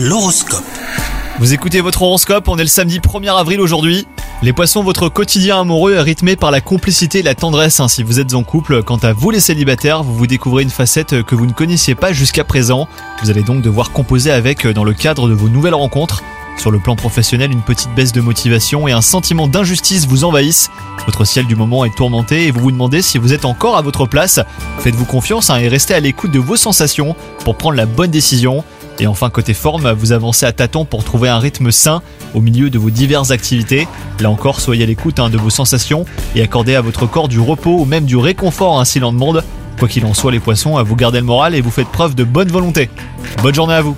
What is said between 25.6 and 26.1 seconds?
restez à